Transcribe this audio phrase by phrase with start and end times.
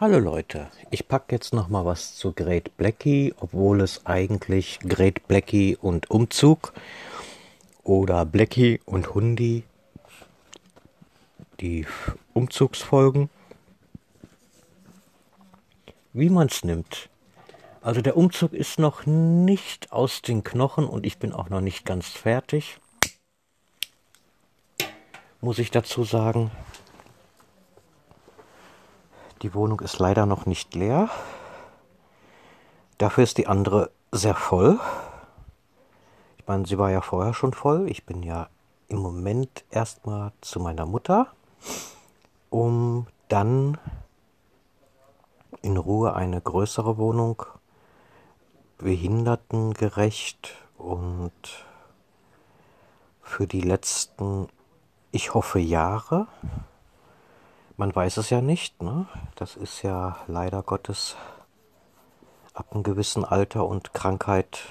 [0.00, 5.28] Hallo Leute, ich packe jetzt noch mal was zu Great Blackie, obwohl es eigentlich Great
[5.28, 6.72] Blackie und Umzug
[7.82, 9.64] oder Blackie und Hundi
[11.60, 11.86] die
[12.32, 13.28] Umzugsfolgen,
[16.14, 17.10] wie man es nimmt.
[17.82, 21.84] Also der Umzug ist noch nicht aus den Knochen und ich bin auch noch nicht
[21.84, 22.78] ganz fertig,
[25.42, 26.50] muss ich dazu sagen.
[29.42, 31.08] Die Wohnung ist leider noch nicht leer.
[32.98, 34.78] Dafür ist die andere sehr voll.
[36.36, 37.88] Ich meine, sie war ja vorher schon voll.
[37.88, 38.50] Ich bin ja
[38.88, 41.28] im Moment erstmal zu meiner Mutter,
[42.50, 43.78] um dann
[45.62, 47.42] in Ruhe eine größere Wohnung,
[48.76, 51.32] behindertengerecht und
[53.22, 54.48] für die letzten,
[55.12, 56.26] ich hoffe, Jahre
[57.80, 58.82] man weiß es ja nicht.
[58.82, 59.06] Ne?
[59.36, 61.16] Das ist ja leider Gottes
[62.52, 64.66] ab einem gewissen Alter und Krankheit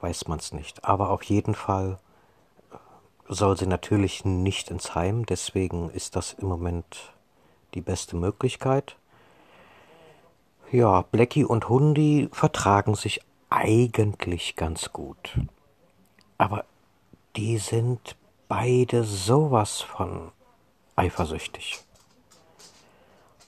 [0.00, 0.86] weiß man es nicht.
[0.86, 1.98] Aber auf jeden Fall
[3.28, 5.26] soll sie natürlich nicht ins Heim.
[5.26, 7.12] Deswegen ist das im Moment
[7.74, 8.96] die beste Möglichkeit.
[10.72, 15.38] Ja, Blackie und Hundi vertragen sich eigentlich ganz gut.
[16.38, 16.64] Aber
[17.36, 18.16] die sind
[18.48, 20.32] beide sowas von
[20.96, 21.78] eifersüchtig.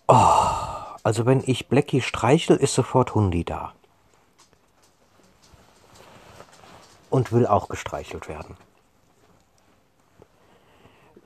[0.07, 0.15] Oh,
[1.03, 3.73] also wenn ich Blackie streichel, ist sofort Hundi da.
[7.11, 8.57] Und will auch gestreichelt werden.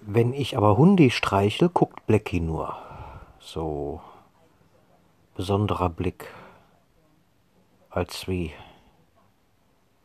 [0.00, 2.76] Wenn ich aber Hundi streichel, guckt Blackie nur.
[3.40, 4.00] So
[5.34, 6.32] besonderer Blick.
[7.90, 8.52] Als wie.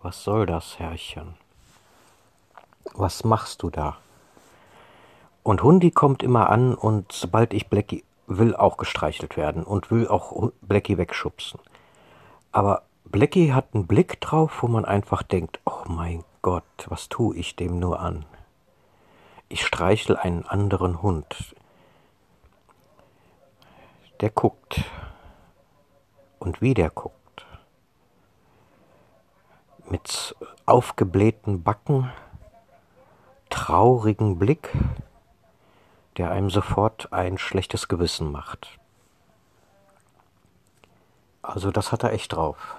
[0.01, 1.35] Was soll das, Herrchen?
[2.93, 3.97] Was machst du da?
[5.47, 10.05] Und Hundi kommt immer an und sobald ich Blackie will auch gestreichelt werden und will
[10.05, 11.61] auch Blackie wegschubsen.
[12.51, 17.37] Aber Blackie hat einen Blick drauf, wo man einfach denkt, oh mein Gott, was tue
[17.37, 18.25] ich dem nur an?
[19.47, 21.55] Ich streichel einen anderen Hund.
[24.19, 24.83] Der guckt.
[26.39, 27.45] Und wie der guckt.
[29.89, 30.35] Mit
[30.65, 32.11] aufgeblähten Backen,
[33.49, 34.73] traurigen Blick,
[36.17, 38.77] der einem sofort ein schlechtes Gewissen macht.
[41.41, 42.75] Also das hat er echt drauf.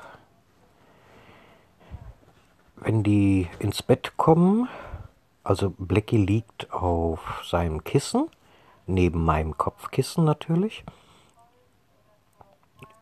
[2.76, 4.68] Wenn die ins Bett kommen,
[5.42, 8.28] also Blackie liegt auf seinem Kissen,
[8.86, 10.84] neben meinem Kopfkissen natürlich.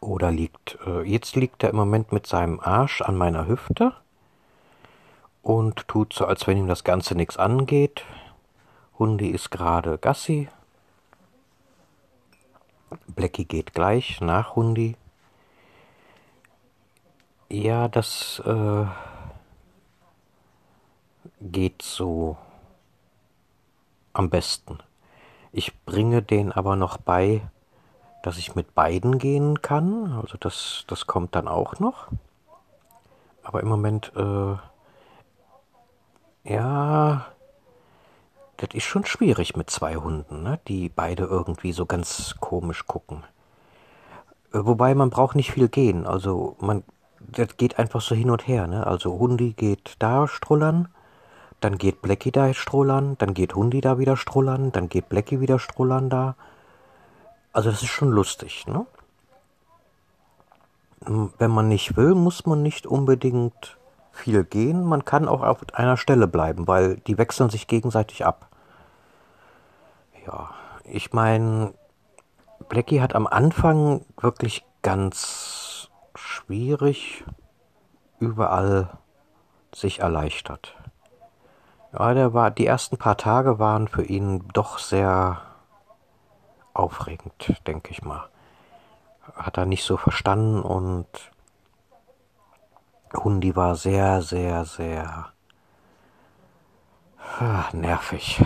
[0.01, 3.93] Oder liegt, äh, jetzt liegt er im Moment mit seinem Arsch an meiner Hüfte
[5.43, 8.05] und tut so, als wenn ihm das Ganze nichts angeht.
[8.99, 10.49] Hundi ist gerade Gassi.
[13.09, 14.97] Blackie geht gleich nach Hundi.
[17.49, 18.87] Ja, das äh,
[21.41, 22.37] geht so
[24.13, 24.79] am besten.
[25.53, 27.43] Ich bringe den aber noch bei,
[28.23, 30.13] dass ich mit beiden gehen kann.
[30.21, 32.09] Also das, das kommt dann auch noch.
[33.43, 34.57] Aber im Moment, äh,
[36.45, 37.27] ja,
[38.57, 40.59] das ist schon schwierig mit zwei Hunden, ne?
[40.69, 43.25] die beide irgendwie so ganz komisch gucken.
[44.53, 46.83] Äh, wobei man braucht nicht viel gehen, also man,
[47.21, 48.87] das geht einfach so hin und her, ne?
[48.87, 50.89] Also Hundi geht da strullern,
[51.61, 55.59] dann geht Blackie da strullern, dann geht Hundi da wieder strullern, dann geht Blackie wieder
[55.59, 56.37] strullern da.
[57.53, 58.87] Also das ist schon lustig, ne?
[61.01, 63.76] Wenn man nicht will, muss man nicht unbedingt
[64.17, 64.85] viel gehen.
[64.85, 68.49] Man kann auch auf einer Stelle bleiben, weil die wechseln sich gegenseitig ab.
[70.27, 70.51] Ja,
[70.85, 71.75] ich meine,
[72.69, 77.25] Blackie hat am Anfang wirklich ganz schwierig
[78.19, 78.91] überall
[79.75, 80.75] sich erleichtert.
[81.93, 85.41] Ja, der war, die ersten paar Tage waren für ihn doch sehr
[86.75, 88.29] aufregend, denke ich mal.
[89.35, 91.07] Hat er nicht so verstanden und
[93.17, 95.33] Hundi war sehr, sehr, sehr
[97.39, 98.43] ah, nervig.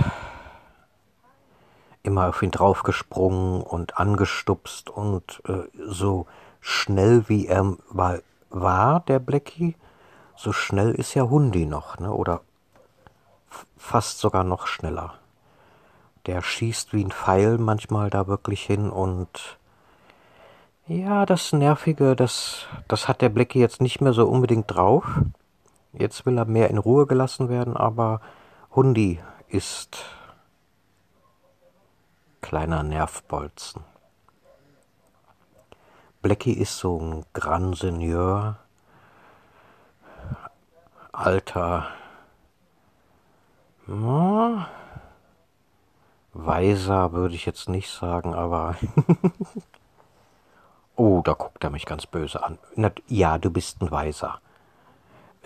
[2.02, 6.26] Immer auf ihn draufgesprungen und angestupst und äh, so
[6.61, 8.19] schnell wie er war,
[8.49, 9.76] war, der Blackie,
[10.37, 12.12] so schnell ist ja Hundi noch, ne?
[12.12, 12.40] oder
[13.76, 15.14] fast sogar noch schneller.
[16.26, 19.58] Der schießt wie ein Pfeil manchmal da wirklich hin und
[20.90, 25.04] ja, das Nervige, das, das hat der Blackie jetzt nicht mehr so unbedingt drauf.
[25.92, 28.20] Jetzt will er mehr in Ruhe gelassen werden, aber
[28.75, 30.04] Hundi ist
[32.40, 33.84] kleiner Nervbolzen.
[36.22, 38.58] Blackie ist so ein Grand Seigneur,
[41.12, 41.87] alter,
[43.87, 44.69] na,
[46.32, 48.75] weiser würde ich jetzt nicht sagen, aber
[51.00, 52.58] oh, da guckt er mich ganz böse an.
[53.08, 54.41] Ja, du bist ein Weiser.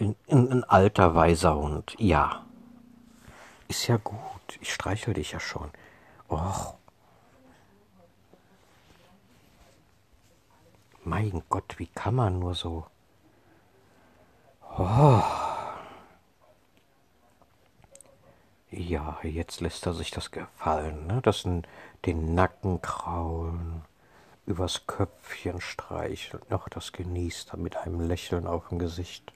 [0.00, 2.44] Ein, ein, ein alter, weiser Hund, ja.
[3.68, 5.70] Ist ja gut, ich streichel dich ja schon.
[6.28, 6.74] Och.
[11.04, 12.86] Mein Gott, wie kann man nur so?
[14.76, 15.22] Oh.
[18.70, 21.20] Ja, jetzt lässt er sich das gefallen, ne?
[21.22, 21.46] Das
[22.04, 23.82] den Nacken kraulen,
[24.46, 29.32] übers Köpfchen streicheln, noch das genießt er mit einem Lächeln auf dem Gesicht.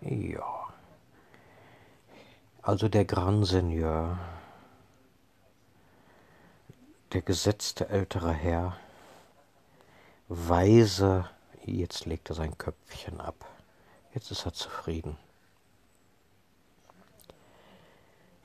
[0.00, 0.68] Ja.
[2.62, 4.18] Also der Grand Seigneur,
[7.12, 8.76] der gesetzte ältere Herr,
[10.28, 11.28] weise,
[11.64, 13.46] jetzt legt er sein Köpfchen ab.
[14.14, 15.16] Jetzt ist er zufrieden.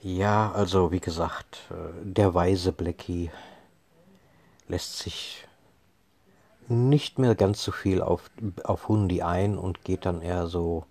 [0.01, 3.31] Ja, also wie gesagt, äh, der weise Blackie
[4.67, 5.47] lässt sich
[6.71, 8.29] nicht mehr ganz so viel auf,
[8.63, 10.85] auf Hundi ein und geht dann eher so,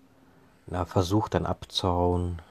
[0.67, 2.41] na, versucht dann abzuhauen,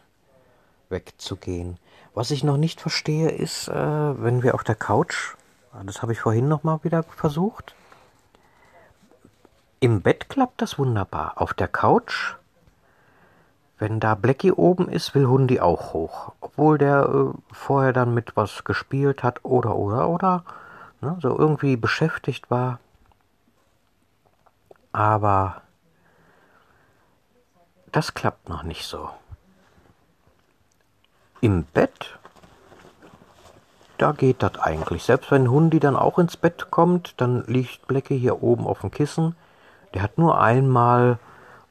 [0.89, 1.79] wegzugehen.
[2.15, 3.75] Was ich noch nicht verstehe, ist, äh,
[4.23, 5.35] wenn wir auf der Couch,
[5.85, 7.75] das habe ich vorhin noch mal wieder versucht,
[9.79, 11.35] im Bett klappt das wunderbar.
[11.37, 12.35] Auf der Couch,
[13.79, 16.33] wenn da Blackie oben ist, will Hundi auch hoch.
[16.43, 20.45] Obwohl der äh, vorher dann mit was gespielt hat oder, oder, oder,
[21.01, 22.79] ne, so irgendwie beschäftigt war.
[24.93, 25.63] Aber
[27.93, 29.11] das klappt noch nicht so.
[31.41, 32.19] Im Bett,
[33.99, 35.03] da geht das eigentlich.
[35.03, 38.91] Selbst wenn Hundi dann auch ins Bett kommt, dann liegt Blecke hier oben auf dem
[38.91, 39.37] Kissen.
[39.95, 41.19] Der hat nur einmal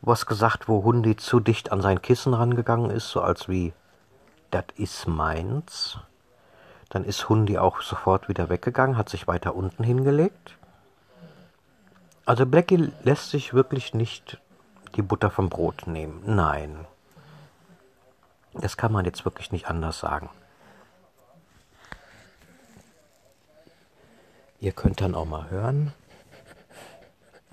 [0.02, 3.74] was gesagt, wo Hundi zu dicht an sein Kissen rangegangen ist, so als wie,
[4.52, 6.00] das ist meins.
[6.90, 10.59] Dann ist Hundi auch sofort wieder weggegangen, hat sich weiter unten hingelegt.
[12.30, 14.40] Also Blackie lässt sich wirklich nicht
[14.96, 16.22] die Butter vom Brot nehmen.
[16.28, 16.86] Nein.
[18.54, 20.30] Das kann man jetzt wirklich nicht anders sagen.
[24.60, 25.92] Ihr könnt dann auch mal hören.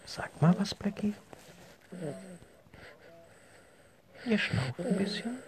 [0.04, 1.14] Sag mal was, Blackie.
[4.26, 5.38] Ihr schnauft ein bisschen.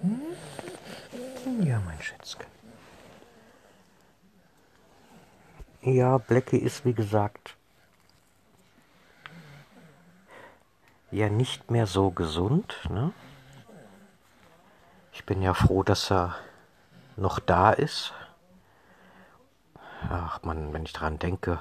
[0.00, 0.36] Hm?
[1.64, 2.46] Ja, mein Schätzchen.
[5.88, 7.56] Ja, Blackie ist wie gesagt
[11.10, 12.76] ja nicht mehr so gesund.
[12.90, 13.12] Ne?
[15.12, 16.36] Ich bin ja froh, dass er
[17.16, 18.12] noch da ist.
[20.10, 21.58] Ach man, wenn ich daran denke,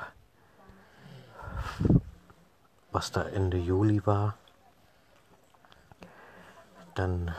[2.91, 4.35] was da Ende Juli war,
[6.94, 7.33] dann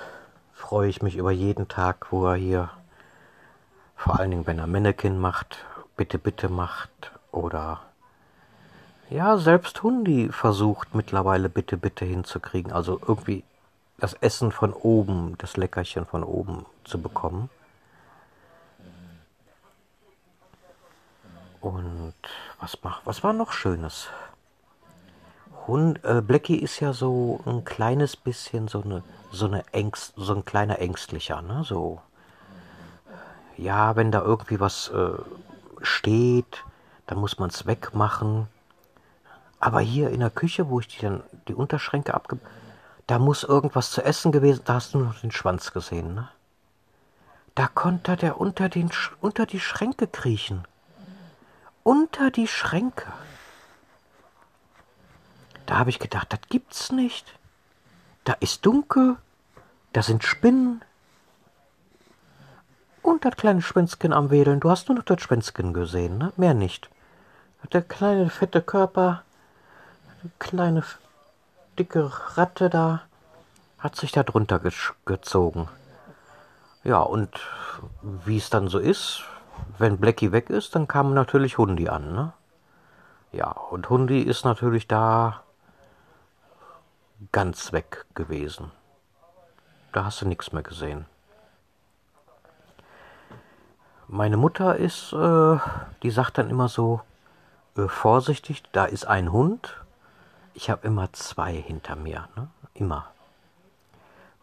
[0.52, 2.70] freue ich mich über jeden Tag, wo er hier,
[3.96, 5.64] vor allen Dingen wenn er Mannequin macht,
[5.98, 7.82] bitte, bitte macht oder
[9.10, 12.72] ja, selbst Hundi versucht mittlerweile bitte, bitte hinzukriegen.
[12.72, 13.44] Also irgendwie
[13.98, 17.50] das Essen von oben, das Leckerchen von oben zu bekommen.
[21.60, 22.14] Und
[22.60, 24.08] was macht, was war noch Schönes?
[25.66, 30.34] Hund, äh, Blackie ist ja so ein kleines bisschen so eine, so eine Ängst, so
[30.34, 31.64] ein kleiner Ängstlicher, ne?
[31.64, 32.00] So,
[33.56, 35.18] ja, wenn da irgendwie was äh,
[35.82, 36.64] steht,
[37.06, 38.48] dann muss man es wegmachen.
[39.60, 42.38] Aber hier in der Küche, wo ich die dann die Unterschränke abge...
[43.06, 46.28] Da muss irgendwas zu essen gewesen, da hast du noch den Schwanz gesehen, ne?
[47.54, 48.90] Da konnte der unter, den,
[49.22, 50.68] unter die Schränke kriechen.
[51.82, 53.10] Unter die Schränke.
[55.64, 57.34] Da habe ich gedacht, das gibt's nicht.
[58.24, 59.16] Da ist dunkel,
[59.94, 60.84] da sind Spinnen.
[63.08, 64.60] Und das kleine Schwänzchen am Wedeln.
[64.60, 66.30] Du hast nur noch das Schwänzchen gesehen, ne?
[66.36, 66.90] Mehr nicht.
[67.72, 69.22] Der kleine fette Körper
[70.38, 70.84] kleine
[71.78, 73.00] dicke Ratte da
[73.78, 74.72] hat sich da drunter ge
[75.06, 75.68] gezogen.
[76.84, 77.30] Ja, und
[78.02, 79.22] wie es dann so ist,
[79.78, 82.32] wenn Blackie weg ist, dann kam natürlich Hundi an, ne?
[83.32, 85.44] Ja, und Hundi ist natürlich da
[87.32, 88.70] ganz weg gewesen.
[89.92, 91.06] Da hast du nichts mehr gesehen.
[94.08, 95.58] Meine Mutter ist, äh,
[96.02, 97.02] die sagt dann immer so,
[97.76, 99.76] äh, vorsichtig, da ist ein Hund
[100.58, 102.48] ich habe immer zwei hinter mir, ne?
[102.74, 103.06] immer.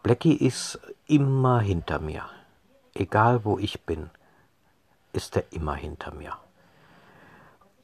[0.02, 2.22] Blackie ist immer hinter mir.
[2.94, 4.08] egal wo ich bin,
[5.12, 6.32] ist er immer hinter mir.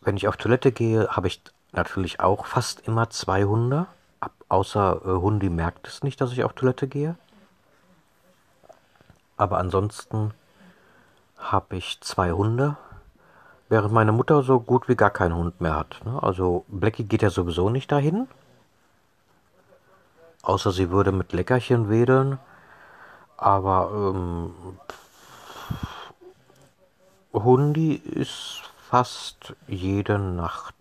[0.01, 3.85] Wenn ich auf Toilette gehe, habe ich natürlich auch fast immer zwei Hunde.
[4.49, 7.17] Außer äh, Hundi merkt es nicht, dass ich auf Toilette gehe.
[9.37, 10.33] Aber ansonsten
[11.43, 12.77] habe ich zwei Hunde,
[13.69, 16.01] während meine Mutter so gut wie gar keinen Hund mehr hat.
[16.05, 16.23] Ne?
[16.23, 18.29] Also Blackie geht ja sowieso nicht dahin.
[20.43, 22.39] Außer sie würde mit Leckerchen wedeln.
[23.37, 24.55] Aber ähm,
[27.33, 30.75] Hundi ist fast jede Nacht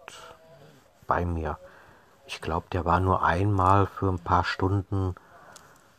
[1.08, 1.58] bei mir.
[2.27, 5.15] Ich glaube, der war nur einmal für ein paar Stunden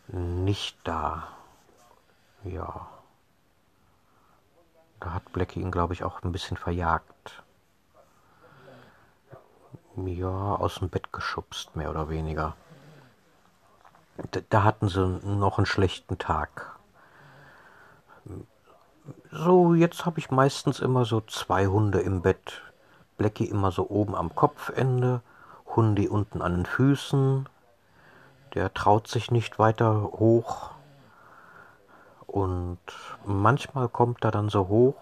[0.09, 1.29] nicht da.
[2.45, 2.87] Ja.
[5.03, 7.43] Da hat Blackie ihn, glaube ich, auch ein bisschen verjagt.
[9.97, 12.55] Ja, aus dem Bett geschubst, mehr oder weniger.
[14.31, 16.77] Da, da hatten sie noch einen schlechten Tag.
[19.33, 22.63] So, jetzt habe ich meistens immer so zwei Hunde im Bett.
[23.17, 25.21] Blackie immer so oben am Kopfende,
[25.75, 27.49] Hundi unten an den Füßen.
[28.55, 30.71] Der traut sich nicht weiter hoch.
[32.33, 32.79] Und
[33.27, 34.97] manchmal kommt er dann so hoch,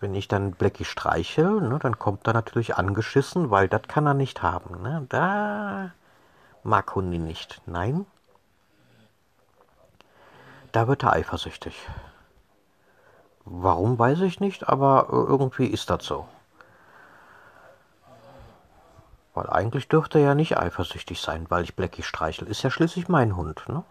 [0.00, 4.14] wenn ich dann Blackie streichel, ne, dann kommt er natürlich angeschissen, weil das kann er
[4.14, 4.82] nicht haben.
[4.82, 5.04] Ne?
[5.10, 5.92] Da
[6.62, 7.60] mag Hundi nicht.
[7.66, 8.06] Nein,
[10.72, 11.86] da wird er eifersüchtig.
[13.44, 16.26] Warum weiß ich nicht, aber irgendwie ist das so.
[19.34, 22.48] Weil eigentlich dürfte er ja nicht eifersüchtig sein, weil ich Blackie streichel.
[22.48, 23.84] Ist ja schließlich mein Hund, ne?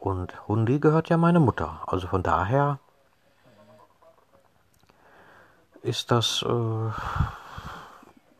[0.00, 1.82] Und Hundi gehört ja meine Mutter.
[1.86, 2.78] Also von daher
[5.82, 6.90] ist das äh,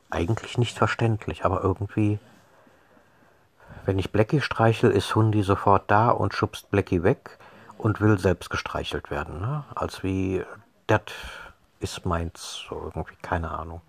[0.09, 1.45] eigentlich nicht verständlich.
[1.45, 2.19] Aber irgendwie,
[3.85, 7.38] wenn ich Blackie streichel, ist Hundi sofort da und schubst Blackie weg
[7.76, 9.43] und will selbst gestreichelt werden.
[9.43, 9.64] Ne?
[9.75, 10.43] Als wie,
[10.87, 11.02] das
[11.79, 13.83] ist meins, so irgendwie, keine Ahnung.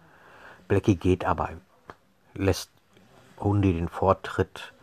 [0.67, 1.51] Blackie geht aber,
[2.33, 2.69] lässt
[3.39, 4.73] Hundi den Vortritt,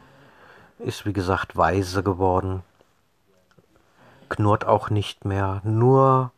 [0.78, 2.62] ist wie gesagt weise geworden
[4.28, 6.32] knurrt auch nicht mehr, nur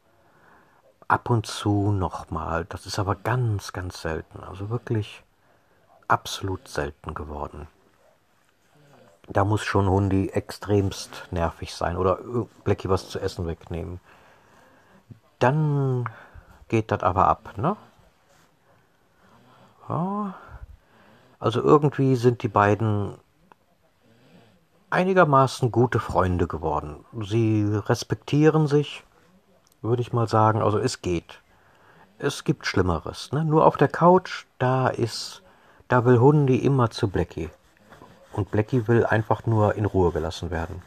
[1.09, 2.65] ab und zu nochmal.
[2.67, 4.43] Das ist aber ganz, ganz selten.
[4.43, 5.23] Also wirklich
[6.09, 7.67] absolut selten geworden.
[9.29, 12.19] Da muss schon Hundi extremst nervig sein oder
[12.65, 14.01] Blackie was zu essen wegnehmen.
[15.39, 16.09] Dann
[16.69, 17.77] geht das aber ab, ne?
[19.89, 20.35] Ja.
[21.39, 23.17] Also irgendwie sind die beiden
[24.91, 27.05] einigermaßen gute Freunde geworden.
[27.23, 29.05] Sie respektieren sich,
[29.83, 30.63] würde ich mal sagen.
[30.63, 31.41] Also es geht.
[32.19, 33.33] Es gibt Schlimmeres.
[33.33, 33.45] Ne?
[33.45, 35.43] Nur auf der Couch, da ist,
[35.89, 37.51] da will Hundi immer zu Blackie.
[38.33, 40.83] Und Blackie will einfach nur in Ruhe gelassen werden.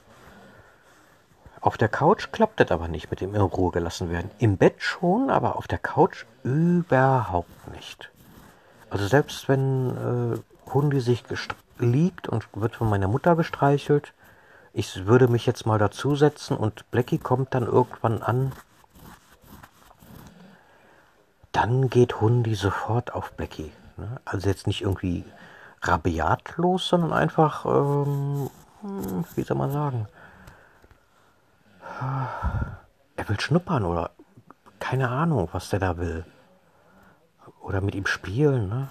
[1.60, 4.30] Auf der Couch klappt das aber nicht mit dem in Ruhe gelassen werden.
[4.38, 8.12] Im Bett schon, aber auf der Couch überhaupt nicht.
[8.90, 11.24] Also selbst wenn äh, Hundi sich
[11.80, 14.14] liegt und wird von meiner Mutter gestreichelt.
[14.74, 18.52] Ich würde mich jetzt mal dazusetzen und Blackie kommt dann irgendwann an.
[21.52, 23.72] Dann geht Hundi sofort auf Blackie.
[23.98, 24.20] Ne?
[24.26, 25.24] Also jetzt nicht irgendwie
[25.82, 28.50] rabiatlos, sondern einfach, ähm,
[28.82, 30.08] hm, wie soll man sagen,
[33.16, 34.12] er will schnuppern oder
[34.80, 36.26] keine Ahnung, was der da will.
[37.62, 38.90] Oder mit ihm spielen, ne?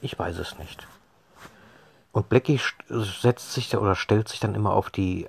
[0.00, 0.86] Ich weiß es nicht.
[2.18, 2.58] Und Blackie
[2.88, 5.28] setzt sich oder stellt sich dann immer auf die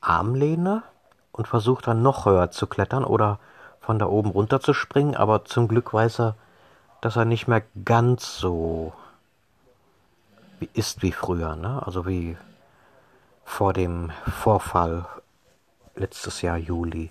[0.00, 0.84] Armlehne
[1.32, 3.40] und versucht dann noch höher zu klettern oder
[3.80, 6.36] von da oben runter zu springen, aber zum Glück weiß er,
[7.00, 8.92] dass er nicht mehr ganz so
[10.72, 11.82] ist wie früher, ne?
[11.84, 12.36] Also wie
[13.44, 15.06] vor dem Vorfall
[15.96, 17.10] letztes Jahr Juli.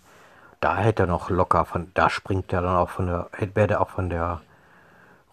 [0.62, 3.82] Da hätte er noch locker von, da springt er dann auch von der, wäre er
[3.82, 4.40] auch von der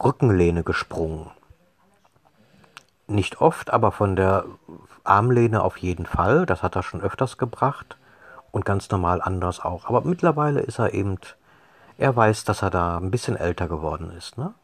[0.02, 1.30] Rückenlehne gesprungen.
[3.08, 4.44] Nicht oft, aber von der
[5.04, 6.44] Armlehne auf jeden Fall.
[6.44, 7.96] Das hat er schon öfters gebracht.
[8.50, 9.84] Und ganz normal anders auch.
[9.86, 11.18] Aber mittlerweile ist er eben,
[11.98, 14.54] er weiß, dass er da ein bisschen älter geworden ist, ne?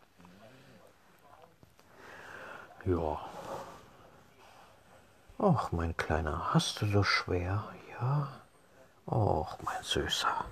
[2.84, 3.20] Ja.
[5.38, 7.64] Ach, mein Kleiner, hast du so schwer?
[8.00, 8.28] Ja.
[9.06, 10.44] Och, mein Süßer,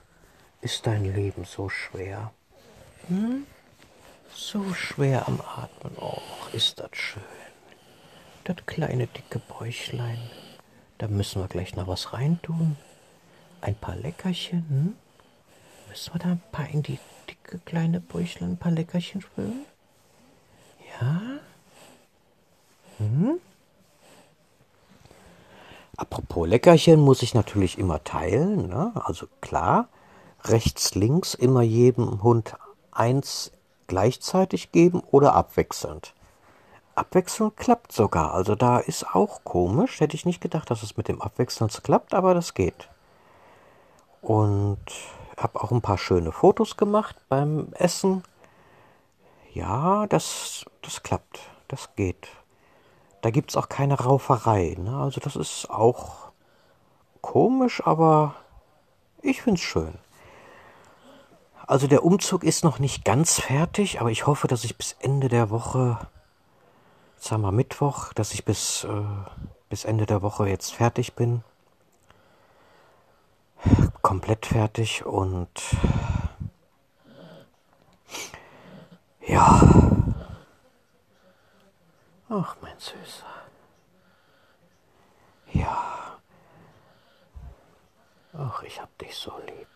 [0.61, 2.31] ist dein Leben so schwer?
[3.09, 3.47] Hm?
[4.33, 5.97] So schwer am Atmen.
[5.97, 7.40] Och, ist das schön
[8.45, 10.19] das kleine dicke Bäuchlein.
[10.99, 12.77] Da müssen wir gleich noch was reintun.
[13.61, 14.67] Ein paar Leckerchen.
[14.69, 14.95] Hm?
[15.89, 19.65] Müssen wir da ein paar in die dicke kleine Bäuchlein ein paar Leckerchen füllen?
[21.01, 21.21] Ja?
[22.99, 23.41] Hm?
[25.97, 28.69] Apropos Leckerchen muss ich natürlich immer teilen.
[28.69, 28.93] Ne?
[28.95, 29.89] Also klar,
[30.45, 32.55] rechts, links immer jedem Hund
[32.91, 33.53] eins
[33.87, 36.15] gleichzeitig geben oder abwechselnd.
[37.01, 38.35] Abwechselnd klappt sogar.
[38.35, 40.01] Also da ist auch komisch.
[40.01, 42.89] Hätte ich nicht gedacht, dass es mit dem Abwechseln klappt, aber das geht.
[44.23, 44.79] Und
[45.37, 48.23] habe auch ein paar schöne Fotos gemacht beim Essen.
[49.53, 51.41] Ja, das, das klappt.
[51.69, 52.29] Das geht.
[53.23, 54.77] Da gibt es auch keine Rauferei.
[54.79, 54.97] Ne?
[54.97, 56.31] Also das ist auch
[57.21, 58.35] komisch, aber
[59.23, 59.95] ich finde es schön.
[61.67, 65.29] Also der Umzug ist noch nicht ganz fertig, aber ich hoffe, dass ich bis Ende
[65.29, 65.99] der Woche,
[67.21, 69.03] jetzt wir Mittwoch, dass ich bis, äh,
[69.69, 71.45] bis Ende der Woche jetzt fertig bin.
[74.01, 75.51] Komplett fertig und
[79.27, 79.61] ja.
[82.31, 83.27] Ach, mein Süßer.
[85.53, 86.19] Ja.
[88.33, 89.69] Ach, ich hab dich so lieb.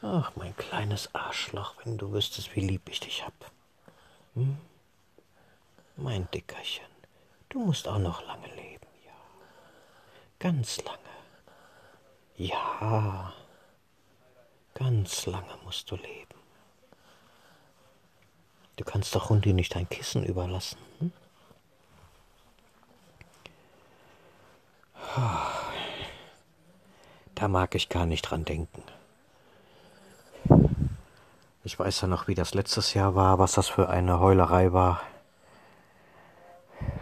[0.00, 3.34] Ach, mein kleines Arschloch, wenn du wüsstest, wie lieb ich dich hab.
[4.34, 4.56] Hm?
[6.02, 6.86] Mein Dickerchen,
[7.50, 9.12] du musst auch noch lange leben, ja.
[10.38, 10.98] Ganz lange.
[12.36, 13.34] Ja,
[14.72, 16.34] ganz lange musst du leben.
[18.76, 20.78] Du kannst doch Hundi nicht dein Kissen überlassen.
[21.00, 21.12] Hm?
[27.34, 28.82] Da mag ich gar nicht dran denken.
[31.62, 35.02] Ich weiß ja noch, wie das letztes Jahr war, was das für eine Heulerei war.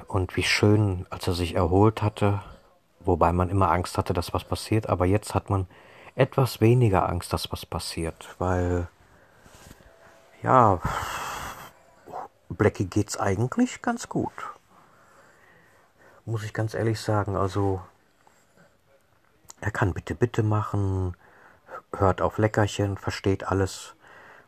[0.08, 2.42] Und wie schön, als er sich erholt hatte,
[2.98, 5.68] wobei man immer Angst hatte, dass was passiert, aber jetzt hat man
[6.16, 8.88] etwas weniger Angst, dass was passiert, weil
[10.42, 10.80] ja,
[12.48, 14.32] Blackie geht's eigentlich ganz gut.
[16.24, 17.80] Muss ich ganz ehrlich sagen, also
[19.60, 21.16] er kann bitte bitte machen,
[21.94, 23.94] hört auf Leckerchen, versteht alles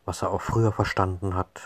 [0.05, 1.61] was er auch früher verstanden hat.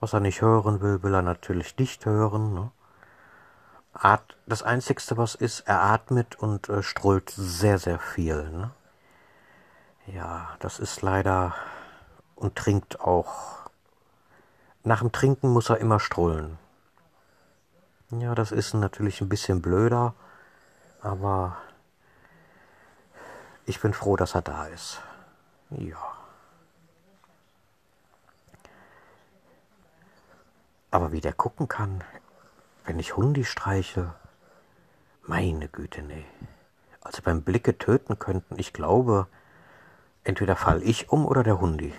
[0.00, 2.54] Was er nicht hören will, will er natürlich nicht hören.
[2.54, 2.70] Ne?
[4.46, 8.50] Das Einzigste, was ist, er atmet und äh, strullt sehr, sehr viel.
[8.50, 8.70] Ne?
[10.06, 11.54] Ja, das ist leider
[12.34, 13.70] und trinkt auch.
[14.82, 16.58] Nach dem Trinken muss er immer strullen.
[18.10, 20.14] Ja, das ist natürlich ein bisschen blöder,
[21.00, 21.56] aber
[23.64, 25.00] ich bin froh, dass er da ist.
[25.70, 25.96] Ja.
[30.90, 32.04] Aber wie der gucken kann,
[32.84, 34.14] wenn ich Hundi streiche,
[35.22, 36.24] meine Güte, nee.
[37.00, 39.26] Also beim Blicke töten könnten, ich glaube,
[40.22, 41.92] entweder fall ich um oder der Hundi.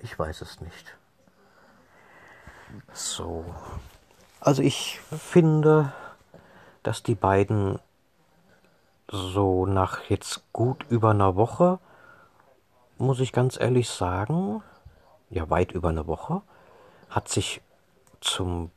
[0.00, 0.96] Ich weiß es nicht.
[2.92, 3.44] So.
[4.40, 5.92] Also ich finde,
[6.82, 7.78] dass die beiden
[9.10, 11.78] so nach jetzt gut über einer Woche,
[12.98, 14.62] muss ich ganz ehrlich sagen,
[15.30, 16.42] ja weit über eine Woche,
[17.08, 17.62] hat sich
[18.24, 18.70] zum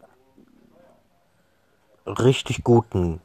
[2.06, 3.22] richtig guten,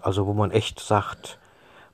[0.00, 1.38] also wo man echt sagt,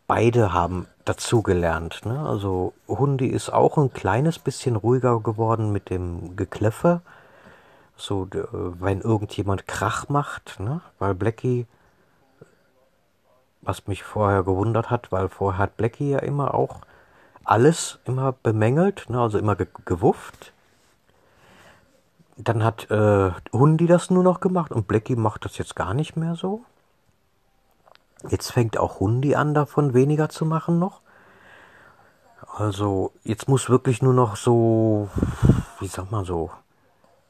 [0.06, 2.04] beide haben dazugelernt.
[2.04, 2.18] Ne?
[2.18, 7.00] Also Hundi ist auch ein kleines bisschen ruhiger geworden mit dem Gekläffe.
[7.96, 10.80] So, wenn irgendjemand Krach macht, ne?
[10.98, 11.66] weil Blackie,
[13.62, 16.80] was mich vorher gewundert hat, weil vorher hat Blackie ja immer auch
[17.44, 20.52] alles immer bemängelt, ne, also immer ge gewufft.
[22.36, 26.16] Dann hat äh, Hundi das nur noch gemacht und Blackie macht das jetzt gar nicht
[26.16, 26.64] mehr so.
[28.28, 31.00] Jetzt fängt auch Hundi an, davon weniger zu machen noch.
[32.56, 35.08] Also jetzt muss wirklich nur noch so,
[35.80, 36.50] wie sag man so,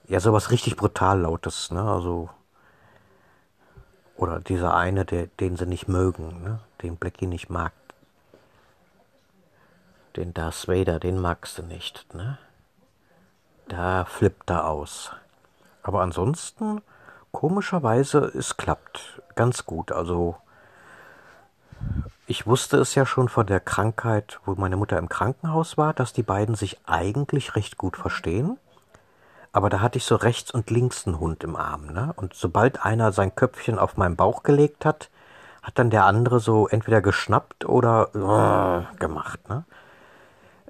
[0.07, 1.83] ja sowas richtig brutal lautes, ne?
[1.83, 2.29] Also
[4.17, 6.61] oder dieser eine, der, den sie nicht mögen, ne?
[6.83, 7.73] den Blackie nicht mag.
[10.17, 12.39] Den Darth Vader, den magst du nicht, ne?
[13.69, 15.13] Da flippt er aus.
[15.83, 16.83] Aber ansonsten,
[17.33, 19.93] komischerweise, es klappt ganz gut.
[19.93, 20.37] Also,
[22.27, 26.13] ich wusste es ja schon von der Krankheit, wo meine Mutter im Krankenhaus war, dass
[26.13, 28.59] die beiden sich eigentlich recht gut verstehen.
[29.53, 32.13] Aber da hatte ich so rechts und links einen Hund im Arm, ne?
[32.17, 35.11] Und sobald einer sein Köpfchen auf meinen Bauch gelegt hat,
[35.63, 39.65] hat dann der andere so entweder geschnappt oder äh, gemacht, ne?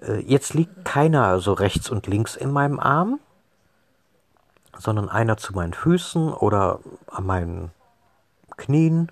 [0.06, 3.20] Äh, jetzt liegt keiner so rechts und links in meinem Arm,
[4.78, 7.70] sondern einer zu meinen Füßen oder an meinen
[8.56, 9.10] Knien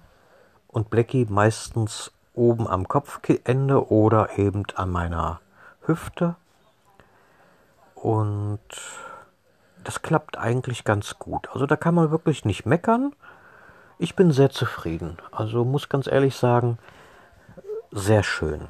[0.68, 5.40] und Blackie meistens oben am Kopfende oder eben an meiner
[5.82, 6.36] Hüfte.
[7.94, 8.60] Und
[9.84, 11.48] das klappt eigentlich ganz gut.
[11.52, 13.14] Also da kann man wirklich nicht meckern.
[13.98, 15.18] ich bin sehr zufrieden.
[15.30, 16.78] Also muss ganz ehrlich sagen,
[17.92, 18.68] sehr schön.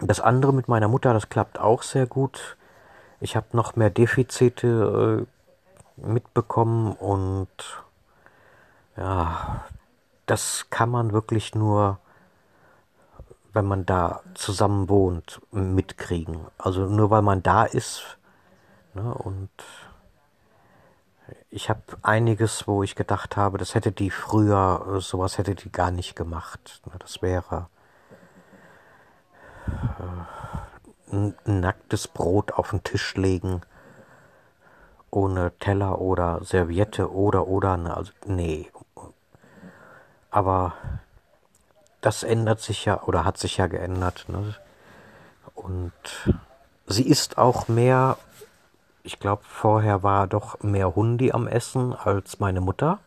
[0.00, 2.56] Das andere mit meiner Mutter, das klappt auch sehr gut.
[3.20, 7.48] Ich habe noch mehr Defizite äh, mitbekommen und
[8.96, 9.64] ja,
[10.26, 11.98] das kann man wirklich nur,
[13.52, 16.46] wenn man da zusammen wohnt, mitkriegen.
[16.58, 18.18] Also nur weil man da ist
[18.94, 19.50] ne, und
[21.50, 25.72] ich habe einiges, wo ich gedacht habe, das hätte die früher, äh, sowas hätte die
[25.72, 26.82] gar nicht gemacht.
[26.86, 27.68] Ne, das wäre
[31.44, 33.62] nacktes Brot auf den Tisch legen,
[35.10, 38.70] ohne Teller oder Serviette oder oder, ne, also nee.
[40.30, 40.74] Aber
[42.00, 44.26] das ändert sich ja oder hat sich ja geändert.
[44.28, 44.54] Ne?
[45.54, 45.92] Und
[46.86, 48.18] sie isst auch mehr
[49.08, 52.98] ich glaube, vorher war doch mehr Hundi am Essen als meine Mutter.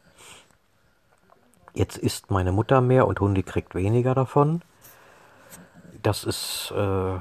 [1.75, 4.63] Jetzt isst meine Mutter mehr und Hundi kriegt weniger davon.
[6.01, 7.19] Das ist äh,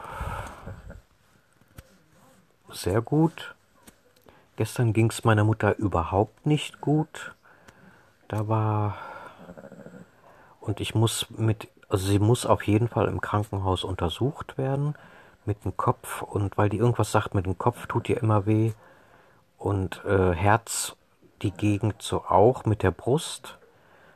[2.70, 3.54] sehr gut.
[4.56, 7.34] Gestern ging es meiner Mutter überhaupt nicht gut.
[8.28, 8.96] Da war.
[10.60, 11.68] Und ich muss mit.
[11.88, 14.94] Also sie muss auf jeden Fall im Krankenhaus untersucht werden
[15.44, 18.72] mit dem Kopf und weil die irgendwas sagt mit dem Kopf, tut ihr immer weh.
[19.58, 20.94] Und äh, Herz,
[21.42, 23.58] die Gegend so auch mit der Brust.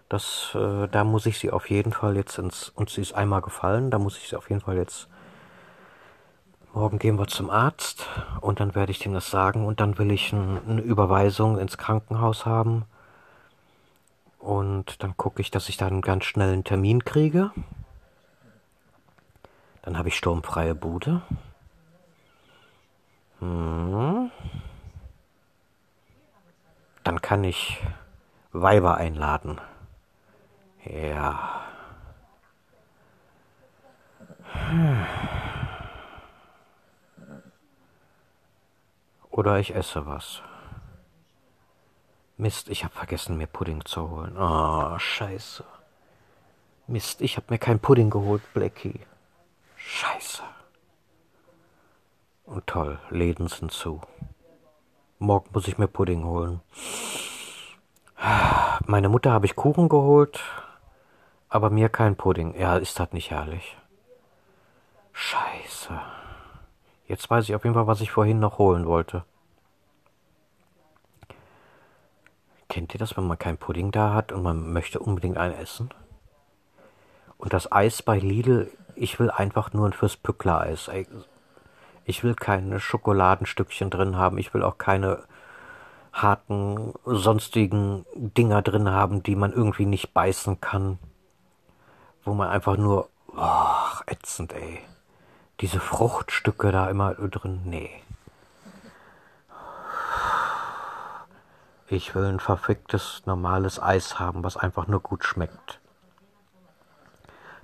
[0.09, 3.41] Das, äh, da muss ich sie auf jeden Fall jetzt ins, und sie ist einmal
[3.41, 5.09] gefallen, da muss ich sie auf jeden Fall jetzt,
[6.73, 8.07] morgen gehen wir zum Arzt
[8.41, 11.79] und dann werde ich dem das sagen und dann will ich ein, eine Überweisung ins
[11.79, 12.85] Krankenhaus haben.
[14.39, 17.51] Und dann gucke ich, dass ich da einen ganz schnellen Termin kriege.
[19.81, 21.23] Dann habe ich sturmfreie Bude.
[23.39, 24.31] Hm.
[27.05, 27.83] Dann kann ich
[28.53, 29.61] Weiber einladen.
[30.85, 31.63] Ja.
[39.31, 40.43] Oder ich esse was.
[42.37, 44.37] Mist, ich habe vergessen, mir Pudding zu holen.
[44.37, 45.65] Oh, scheiße.
[46.87, 49.01] Mist, ich habe mir kein Pudding geholt, Blackie.
[49.77, 50.43] Scheiße.
[52.45, 54.01] Und toll, Läden sind zu.
[55.19, 56.61] Morgen muss ich mir Pudding holen.
[58.87, 60.41] Meine Mutter habe ich Kuchen geholt,
[61.55, 62.59] aber mir kein Pudding.
[62.59, 63.77] Ja, ist das nicht herrlich?
[65.13, 66.01] Scheiße.
[67.07, 69.25] Jetzt weiß ich auf jeden Fall, was ich vorhin noch holen wollte.
[72.69, 75.91] Kennt ihr das, wenn man kein Pudding da hat und man möchte unbedingt einen essen?
[77.39, 80.91] Und das Eis bei Lidl ich will einfach nur ein fürs Pückler-Eis.
[82.05, 84.39] Ich will keine Schokoladenstückchen drin haben.
[84.39, 85.25] Ich will auch keine
[86.13, 90.99] harten, sonstigen Dinger drin haben, die man irgendwie nicht beißen kann.
[92.25, 94.81] Wo man einfach nur, oh, ätzend, ey.
[95.61, 97.91] Diese Fruchtstücke da immer drin, nee.
[101.87, 105.81] Ich will ein verficktes, normales Eis haben, was einfach nur gut schmeckt.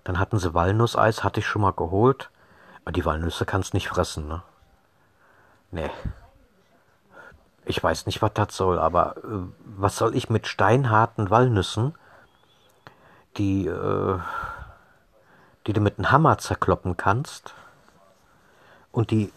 [0.04, 2.30] Dann hatten sie Walnusseis, hatte ich schon mal geholt.
[2.84, 4.42] Aber die Walnüsse kannst nicht fressen, ne?
[5.70, 5.90] Nee.
[7.64, 11.94] Ich weiß nicht, was das soll, aber äh, was soll ich mit steinharten Walnüssen,
[13.36, 14.18] die, äh,
[15.66, 17.54] die du mit einem Hammer zerkloppen kannst
[18.92, 19.32] und die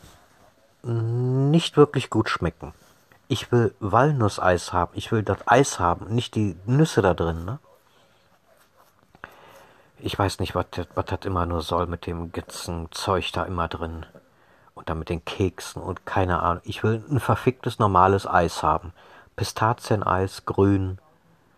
[0.83, 2.73] nicht wirklich gut schmecken.
[3.27, 7.59] Ich will Walnusseis haben, ich will das Eis haben, nicht die Nüsse da drin, ne?
[9.99, 10.65] Ich weiß nicht, was
[11.05, 14.05] das immer nur soll mit dem ganzen Zeug da immer drin.
[14.75, 16.61] Und dann mit den Keksen und keine Ahnung.
[16.65, 18.91] Ich will ein verficktes normales Eis haben.
[19.37, 20.97] Pistazieneis, grün,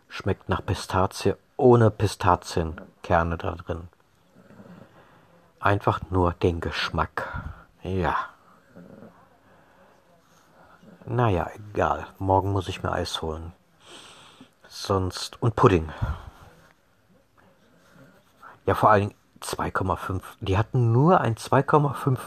[0.09, 3.87] schmeckt nach Pistazie, ohne Pistazienkerne da drin.
[5.65, 7.41] Einfach nur den Geschmack.
[7.81, 8.15] Ja.
[11.07, 12.05] Naja, egal.
[12.19, 13.51] Morgen muss ich mir Eis holen.
[14.67, 15.41] Sonst.
[15.41, 15.91] Und Pudding.
[18.67, 20.21] Ja, vor allen Dingen 2,5.
[20.39, 22.19] Die hatten nur ein 2,5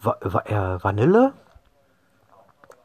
[0.00, 1.32] Va Va äh, Vanille.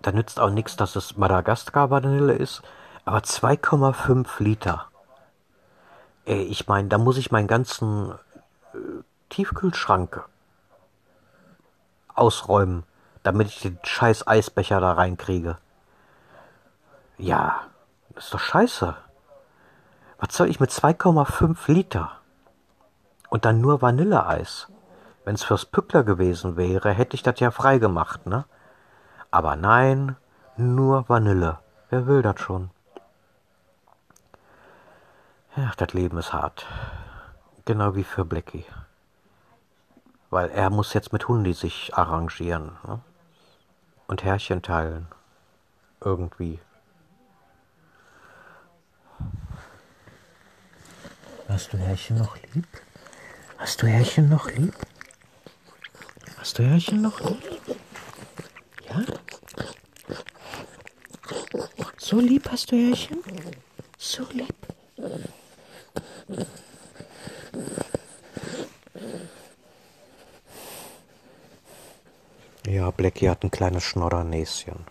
[0.02, 2.64] Da nützt auch nichts, dass es Madagaskar Vanille ist.
[3.06, 4.88] Aber 2,5 Liter.
[6.26, 8.14] Ey, ich meine, da muss ich meinen ganzen
[8.74, 10.24] äh, Tiefkühlschrank
[12.14, 12.84] ausräumen,
[13.24, 15.58] damit ich den scheiß Eisbecher da reinkriege.
[17.18, 17.62] Ja,
[18.14, 18.96] das ist doch scheiße.
[20.20, 22.12] Was soll ich mit 2,5 Liter?
[23.30, 24.68] Und dann nur Vanilleeis.
[25.26, 28.46] Wenn's fürs Pückler gewesen wäre, hätte ich das ja frei gemacht, ne?
[29.30, 30.16] Aber nein,
[30.56, 31.60] nur Vanille.
[31.90, 32.72] Wer will das schon?
[35.56, 36.66] Ja, das Leben ist hart.
[37.66, 38.66] Genau wie für Blackie.
[40.30, 42.78] Weil er muss jetzt mit Hundi sich arrangieren.
[42.86, 43.00] Ne?
[44.08, 45.08] Und Herrchen teilen.
[46.02, 46.60] Irgendwie.
[51.48, 52.68] Hast du Herrchen noch lieb?
[53.58, 54.76] Hast du Herrchen noch lieb?
[56.38, 57.78] Hast du Herrchen noch lieb?
[58.88, 59.02] Ja?
[61.98, 63.24] So lieb hast du Herrchen?
[63.98, 64.56] So lieb.
[72.66, 74.86] Ja, Blackie hat ein kleines Schnoddernäschen.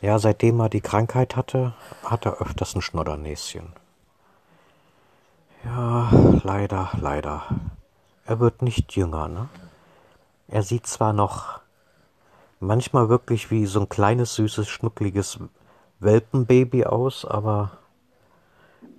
[0.00, 3.74] Ja, seitdem er die Krankheit hatte, hat er öfters ein Schnoddernäschen.
[5.62, 6.10] Ja,
[6.42, 7.42] leider, leider.
[8.24, 9.48] Er wird nicht jünger, ne?
[10.48, 11.60] Er sieht zwar noch
[12.60, 15.38] manchmal wirklich wie so ein kleines, süßes, schnuckliges
[15.98, 17.72] Welpenbaby aus, aber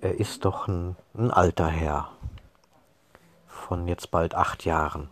[0.00, 2.10] er ist doch ein, ein alter Herr
[3.48, 5.08] von jetzt bald acht Jahren.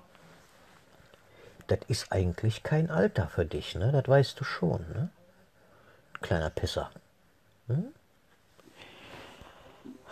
[1.70, 3.92] Das ist eigentlich kein Alter für dich, ne?
[3.92, 5.08] Das weißt du schon, ne?
[6.20, 6.90] Kleiner Pisser.
[7.68, 7.94] Hm?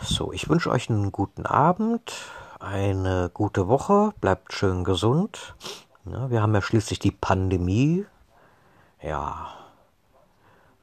[0.00, 2.14] So, ich wünsche euch einen guten Abend,
[2.60, 5.56] eine gute Woche, bleibt schön gesund.
[6.04, 8.06] Ja, wir haben ja schließlich die Pandemie.
[9.02, 9.48] Ja,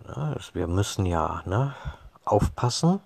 [0.09, 1.73] ja wir müssen ja ne,
[2.25, 2.99] aufpassen.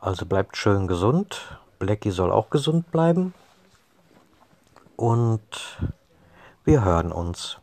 [0.00, 1.58] Also bleibt schön gesund.
[1.78, 3.34] Blackie soll auch gesund bleiben.
[4.98, 5.78] Und
[6.64, 7.60] wir hören uns.